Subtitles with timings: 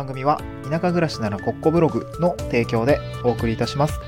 [0.00, 4.00] 番組は田舎暮らしならコッコブログの提供でお送りいたします。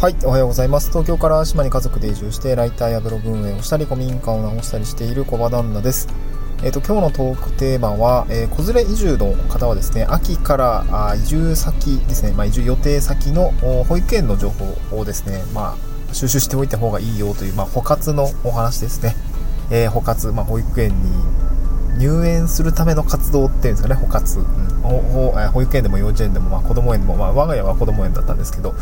[0.00, 0.88] はいおはようございます。
[0.88, 6.08] 東京から島に家族で移住してライターやブログ運営をしたり古民家を直したりしている小場旦那です。
[6.64, 13.52] えーと、今日のトークテーマは、えー、子連れ移住の方はですね秋からあ移住先ですね、まあ、移住予定先の
[13.84, 15.76] 保育園の情報をですね、ま
[16.10, 19.14] あ、収集しておいた方がいいよという、まあ、補活のお話ですね、
[19.70, 21.12] えー、補活、まあ、保育園に
[21.98, 24.38] 入園するための活動っていうんですかね、補活。
[24.38, 24.44] うん、
[24.84, 28.74] 保育園でも幼稚園でも、まあ、子供園でも、まあ、我が家は子供園だったんですけど、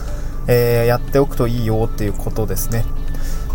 [0.47, 2.85] えー、やっておくといいよっていうことですね。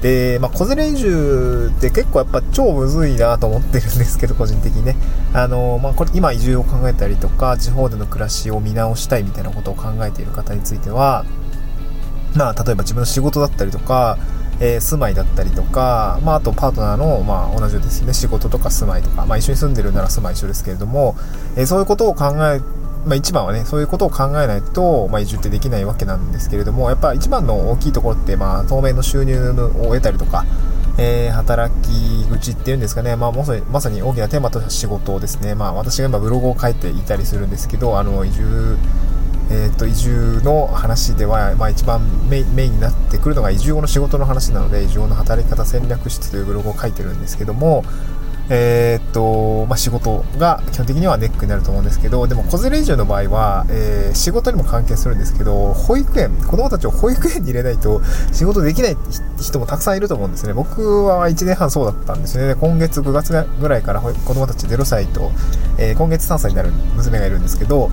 [0.01, 4.97] で、まあ、子連れ移住って結構やっぱ超むずいなと思ってるんですけど、個人的にね。
[5.33, 11.25] あの、まあ、これ今移住を考えたりとか、地方での暮らしを見直したいみたいなことを考えている方については、
[12.35, 14.17] まあ、例えば自分の仕事だったりとか、
[14.59, 21.15] えー、住まいだったりとか、まあ、あとパートナーの、まあ、同じですね、仕事とか住まいとか、まあ、一緒に住んでるなら住まい一緒ですけれども、
[21.55, 22.59] えー、そういうことを考え、
[23.05, 30.45] まあ、一番はね、そういうことを考えないと、まあ、移住ってできないわけなんですけれども、やっぱ一番の大きいところって、まあ、当面の収入を得たりとか、
[30.97, 35.55] えー、働き口っていうんですかね、まあ、まさに大きなテーマとしては仕事ですね。
[35.55, 38.77] まあ、私が今ブログを書いていたりするんですけど、あの、移住、
[39.51, 47.83] えーと、移住の話では、まあ、一番メインになってくるのが移住後の仕事の話なので移住後の働き方戦略室というブログを書いてるんですけども、
[48.49, 58.01] えー、とまあ、仕事が基本的にはネックになると思うんですけどでも子連れ移住の場合は、えー、仕事にも関係するんですけど保育園子供たちを保育園に入れないと
[58.33, 58.97] 仕事できない
[59.39, 60.53] 人もたくさんいると思うんですね。
[60.53, 62.55] 僕は1年半そうだったんですね。
[62.55, 65.31] 今月9月ぐらいから子供たち0歳と、
[65.77, 67.91] えー、今月3歳になる娘がいるんですけど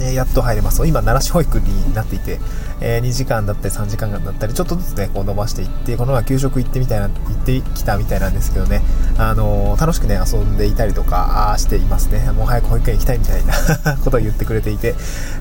[0.00, 2.40] えー、やっと入れます、今、奈良市保育になっていて、
[2.86, 8.82] えー、2時間だったり3時間だったり、ちょっとずつね、こう伸ばしていって、この前給食行ってみたいな、行ってきたみたいなんですけどね、
[9.16, 12.30] あのー、楽しくね、遊んでいたりとかしていますね。
[12.32, 14.94] もう早く保育園行きたいみたいな ことを言ってくれていて、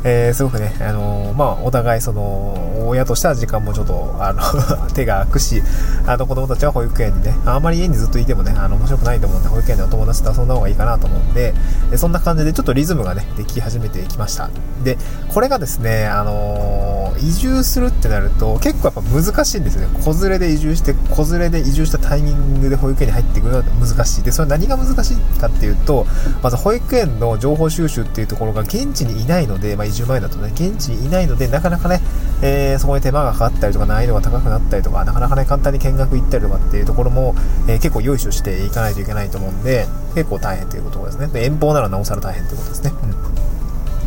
[0.05, 4.41] えー、すごくね、あのまあ、お互いその、親としては時間もちょっと、あの
[4.95, 5.61] 手が空くし、
[6.07, 11.53] あの、子供たちは保育園にね、あんまり家にずっといてもね、あの、面白くないと思うんで、保育園でお友達と遊んだ方がいいかなと思うんで、
[11.97, 14.49] そんな感じでちょっとリズムがね、でき始めてきました。
[14.83, 14.97] で、
[15.33, 20.03] これがですね、あの移住するってなると、結構やっぱ難しいんですよね。
[20.03, 24.23] 子連れで移住して、子連れで移住したタイミングで保育園に入ってくるのは難しい。
[24.23, 26.05] で、それ何が難しいかっていうと、
[26.41, 32.01] まず保育園の情報収集っていうところが現地にいないので、まあ、移住前だとね、現地にいないので、なかなかね、
[32.41, 37.35] えー、そこに手間がかかったりとか、難易度が高くなったりとか、なかなかね、簡単に見学行ったりとかっていうところも、
[37.67, 41.27] えー、結構用意していかないといけないと思うんで、結構大変ということですね。
[41.27, 42.91] で遠方ならなおさら大変ということですね。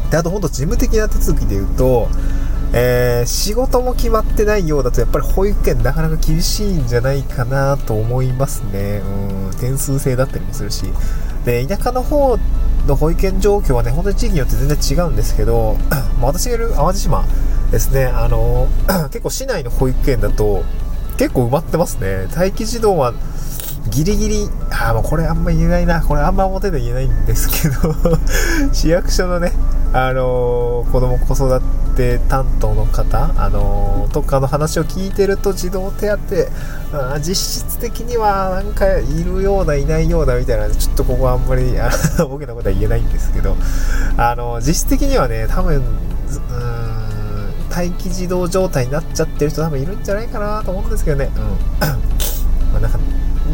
[0.04, 0.10] うん。
[0.10, 2.08] で、あとほんと事務的な手続きで言うと、
[2.72, 9.00] えー、仕事も決まってないようだと、やっぱり保育園なかなか厳しいんじゃないかなと思いますね。
[9.50, 10.84] うん、点数制だったりもするし。
[11.44, 12.38] で、田舎の方
[12.86, 15.76] の保育園状況はね、本当に地域によって全然違うんですけど、
[16.20, 17.24] 私がいる淡路島
[17.70, 18.68] ですね、あの、
[19.10, 20.64] 結構市内の保育園だと、
[21.18, 22.26] 結構埋まってますね。
[22.36, 23.14] 待機児童は、
[23.88, 26.02] ギリギリ、あ、もうこれあんま言えないな。
[26.02, 27.94] これあんま表で言えないんですけど
[28.74, 29.52] 市役所のね、
[29.92, 31.85] あのー、子供子育て
[32.28, 36.08] 担当の方、あのー、とかの話を聞いてると児童手
[36.90, 41.90] 当、あ実質的にはなんかいるような、いないようなみたいな、ちょっとここはあんまり、あ
[42.28, 43.56] 僕のことは言えないんですけど、
[44.16, 46.06] あのー、実質的にはね、多分、うん、
[47.70, 51.30] 待機児童状態になっちゃってる人多分いるんじゃないかなと思うんですけどね。
[51.36, 51.42] うん。
[52.72, 52.98] まあなんか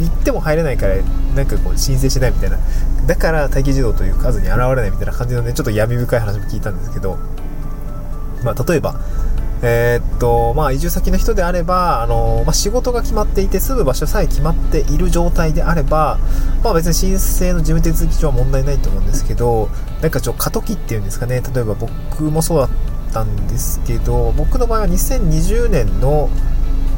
[0.00, 0.94] 行っても入れないから、
[1.34, 2.59] なんかこう申請しないみたいな。
[3.06, 7.19] だから待機児童という数に現れないみたいな感じのね、ちょっと闇深い話も聞いたんですけど、
[8.44, 9.00] まあ例えば、
[9.62, 16.19] えー、っと、まあ移住先の人であれば、あの、まあ仕事が決まっていて、住む場所さえ決まっている状態であれば、
[16.64, 19.69] まあ別に申請の事務手続き上は問題ないと思うんですけど、
[20.00, 22.70] なんかちょっと過渡期っていうんですかね、例えば僕もそうだっ
[23.12, 26.28] たんですけど、僕の場合は2020年の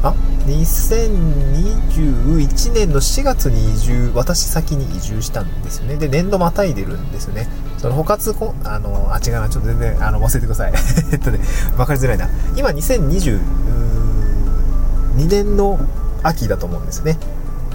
[0.01, 0.15] あ
[0.47, 5.97] 2021年の4月に移住、私先に移住したんですよね。
[5.97, 7.47] で、年度またいでるんですよね。
[7.77, 10.73] その、補活こ、あの、あ、違うな、ちょっと全然、あの、忘れてください。
[11.11, 11.39] えっとね、
[11.77, 12.29] わかりづらいな。
[12.55, 13.39] 今、2022
[15.27, 15.79] 年の
[16.23, 17.17] 秋だと思うんですね。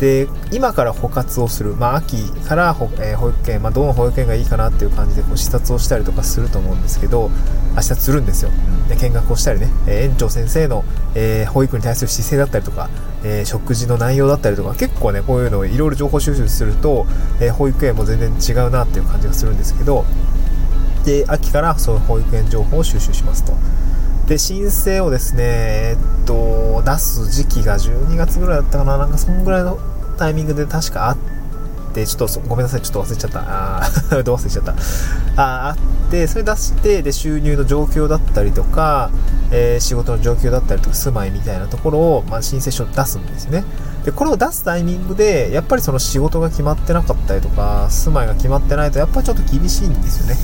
[0.00, 7.30] で、今から補活をする、まあ、秋から保,、えー、保育園、まあ、どの保育園がいいかなっていう感じでこう視察をしたりとかすると思うんですけど、
[7.76, 8.50] あ視察するんですよ。
[8.50, 8.52] う
[8.86, 12.88] ん、で見学をしたりね、えー、園長先生の、えー、保育に対する姿勢だったりとか、
[13.22, 17.06] え食事の内容だったりとか、結構ね、こういうのをいろいろ情報収集すると、
[17.38, 20.06] え保育園も全然違うなっていう感じがするんですけど、
[21.04, 23.52] で、秋からその保育園情報を収集しますと。
[24.30, 29.76] で、申請をですね、えっと、出す時期が12月ぐらいだったかな、なんかそんぐらいの
[30.18, 31.16] タイミングで確かあっ
[31.92, 33.40] て、ちょっとごめんなさい、ちょっと忘れちゃった。
[33.40, 34.72] あー どう忘れちゃった。
[35.34, 39.10] ああって、それ出して、で、収入の状況だったりとか、
[39.50, 43.64] えー、仕事の状況だったりとか、住まいみたいなところを、まあ、申請書出すんですね。
[44.04, 50.36] で、これを出すタイミングで、やっぱりその仕事が決まってなかったりとか、住まいが決まってないと、やっぱりちょっと厳しいんですよね。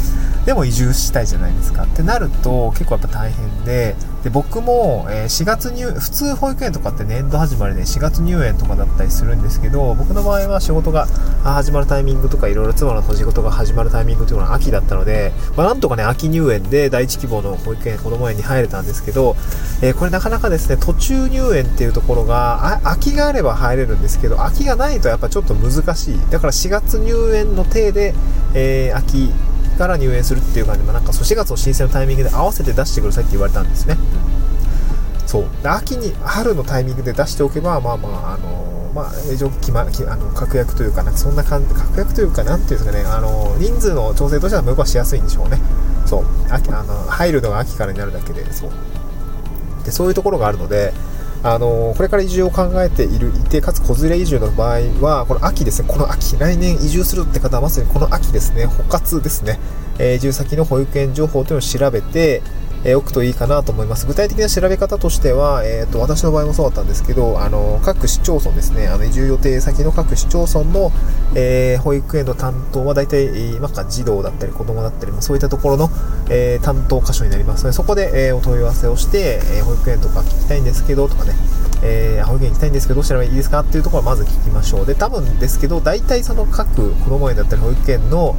[0.47, 1.83] でも移住したいじゃないですか。
[1.83, 11.07] ってなると、結構やっぱ大変で、で、僕も、4月入、普通保育園とかって年度始まりで4月入園とかだったりするんですけど、僕の場合は仕事が
[11.43, 19.35] 始まるタイミングとか、いろいろ妻の閉じ事が始まるタイミングというのは秋だったので、まあ、なんとかね、秋入園で第一希望の保育園、子供園に入れたんですけど、
[19.83, 26.21] えー、これなかなかですね、途中入園っていうところが、空きがあれば入れるんですけど、空きがないとやっぱちょっと難しい。
[26.31, 28.15] だから4月入園の体で、
[28.55, 29.33] えー、空き
[29.77, 33.97] から入園するっていう感じで、まあ、なんか4月の申請のタイミングで合わせて出してくださいって言われたんですね。
[35.27, 35.47] そう。
[35.65, 45.61] 秋に、春のタイミングで出しておけば、まあまあ、あのまあ、営業決ま、あの、確約というか、なんかそんな感じ、確約というか、なんていうんですかね、あの人数の調整としては向こうはしやすいんでしょうね。
[46.07, 46.25] そう。
[46.49, 48.71] 秋、あの、入るのが秋からになるだけで、そう。
[49.85, 50.95] で、そういうところがあるので、
[51.47, 59.61] あのこれから移住を考えているいて、かつ子連れ移住の場合は、この秋ですね、この秋、来年移住するって方はまさにこの秋ですね、補活ですね、
[60.01, 62.43] え移住先の保育園情報というのを調べて、
[62.85, 64.07] えおくといいかなと思います。
[64.07, 70.93] 具体的な調べ方としては、えーと、私の場合もそうだったんですけど、あの各市町村ですね、あの移住予定先の各市町村の、
[71.35, 75.91] えー、保育園の担当は大体、まあ、児童だったり子供だったり、まあ、そういったところの、
[76.31, 81.35] えー、担当箇所になりますので、そこで、え、お問い合わせをして、え保育園とか聞きたいんですけどとかね、
[81.83, 84.87] え保育園行きたいんですけどどうしたらいいですかっていうところはまず聞きましょう。
[84.87, 88.37] で、多分ですけど、大体その各子供園だったり保育園の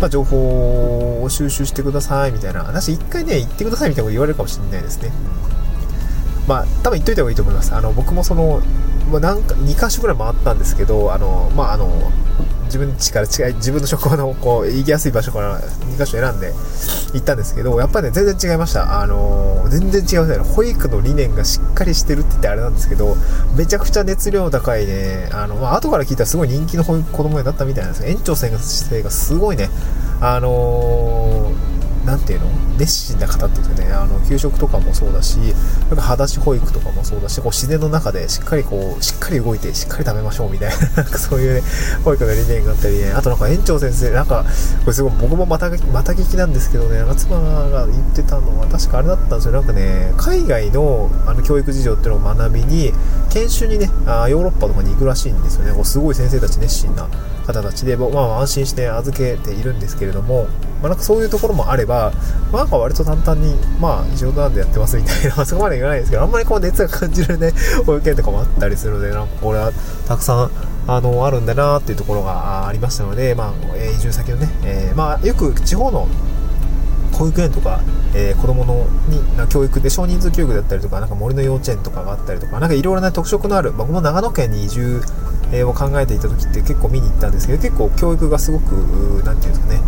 [0.00, 5.12] まあ、情報を収集してくださいみたいな、私一回ね、言ってくださいみたいなこと言われるかもしれないですね。
[6.48, 7.74] まあ、多分言っといた方がいいと思います。
[7.74, 8.62] あの、僕もその、
[9.10, 12.10] まあ、なんか、2箇所ぐらい回ったんですけど、あの、まあ、あの、
[12.66, 16.52] 自分家から違い、自分の職場の、こう、行きやすい場所から2箇所選んで
[17.12, 19.00] 行ったんですけど、やっぱりね、全然違いました。
[19.00, 20.54] あの、全然違いましたね。
[20.54, 23.16] 保育の理念がしっかりしてるって言ってあれなんですけど、
[23.56, 29.68] めちゃくちゃ熱量高いね、あの、まあ、後から聞いたらすごい人気の子供園だったみたいなんです園長先生がすごいね、
[30.20, 31.69] あのー
[32.04, 32.46] なんていうの？
[32.78, 41.62] 熱心な方っていうんですかね、あの、給食とかもそうだし、なんか裸足保育とかもそうだし、こう自然の中でしっかりこう、しっかり動いて、しっかり食べましょうみたいな、なんかそういうね、
[42.04, 44.44] 保育の理念があったりね、あとなんか園長先生、なんか、
[44.80, 52.94] これすごい僕もまた、また聞きなんですけどね、妻が言ってたのは確かあれだったんですよ、なんかね、海外のあの教育事情っていうのを学びに、
[53.30, 55.72] 研修にね、あヨーロッパとかに行くらしいんですよね。
[55.72, 57.06] こうすごい先生たち熱心な
[57.46, 60.44] 方たちで、まあ、安心して預けているんですけれども、
[60.80, 62.12] まあ、なんかそういうところもあれば、
[62.52, 67.52] まあ、なんか割と簡単に、まあ、仕事なんでやってますみたいな、 そこまで言わないですけど、あんまりこう熱が感じるね、
[67.86, 69.72] 保育園とかもあったりするので、なんかこれは
[70.06, 70.50] たくさん、
[70.86, 76.08] あの、あるんだなっていうところがありましたので、まあ、移住先のね、えー、まあ、よく地方の
[77.12, 77.80] 保育園とか、
[78.14, 85.02] えー、子供のにな教育で少人数教育だったりとか、なんか森の幼稚園とかがあったりとか、なんかいろいろな特色のある、僕も長野県に移住、
[85.52, 88.72] えー、を考えていた時って結構見に行ったんですけど、結構教育がすごく、
[89.24, 89.80] なんていうんですかね、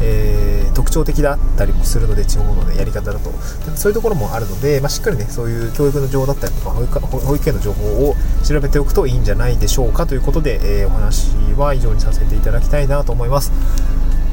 [0.00, 3.32] えー、特徴的だったりもするので、地方の、ね、やり方だと。
[3.74, 13.52] そういうところもあるので、まあ、しっかりね、そういう教育の情報だったりとか保育、保育園の情報を調べておくといいんじゃないでしょうかということで、えー、お話は以上にさせていただきたいなと思います。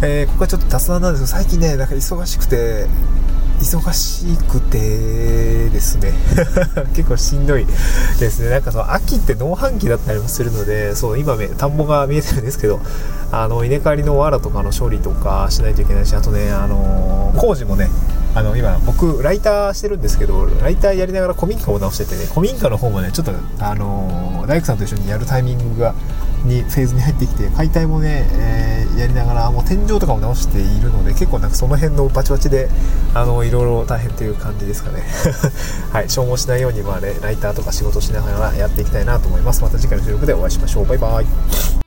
[0.01, 2.87] えー、ここはちょっと雑談なんですけど、最近ね、なんか忙しくて、
[3.59, 6.13] 忙しくてですね。
[6.95, 7.65] 結構しんどい
[8.19, 8.49] ですね。
[8.49, 12.79] なんかその秋って農繁期だったりもするのでそう今田んぼが見えてるんですけど
[13.31, 17.89] あの稲刈りの藁とかの処理とかしないといけないしあとねあのー、工事もね
[18.33, 25.95] あの今僕ライターしてるんですけどライターやりながら古民家を直しててね古民家の方もねちょっとあのー、大工さんと一緒にやるタイミングが
[26.45, 32.69] にフェーズに入ってきて解体もね、えー、やりながらもう天井とかも直しているので結構なんかその辺のバチバチで
[33.13, 35.03] あのいろいろ大変という感じですかね。
[35.91, 39.61] はい消耗しないようにまあねライターとか仕事しながらやっていきたいなと思います。
[39.61, 40.85] また次回の収録でお会いしましょう。
[40.85, 41.84] バイバイ。